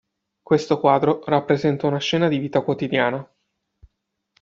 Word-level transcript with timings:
Questo 0.41 0.79
quadro 0.79 1.21
rappresenta 1.25 1.85
una 1.85 1.99
scena 1.99 2.27
di 2.27 2.39
vita 2.39 2.61
quotidiana. 2.61 3.31